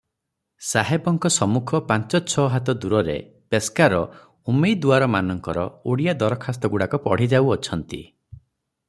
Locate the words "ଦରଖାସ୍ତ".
6.25-6.73